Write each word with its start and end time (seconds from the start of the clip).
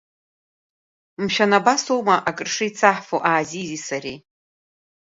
Мшәан, 1.23 1.51
абас 1.57 1.83
аума 1.93 2.15
акыршеицаҳфо 2.29 3.17
Аазизи 3.29 3.83
сареигьы. 3.87 4.25